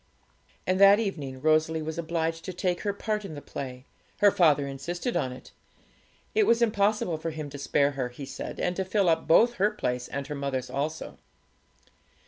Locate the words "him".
7.29-7.51